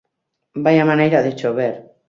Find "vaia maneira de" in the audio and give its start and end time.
0.65-1.31